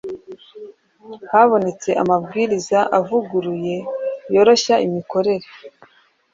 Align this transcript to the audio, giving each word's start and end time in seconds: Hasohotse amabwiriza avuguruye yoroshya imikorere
Hasohotse 1.31 1.89
amabwiriza 2.03 2.79
avuguruye 2.99 3.75
yoroshya 4.33 4.75
imikorere 4.87 5.47